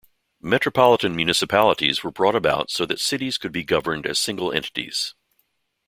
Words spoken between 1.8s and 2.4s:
were brought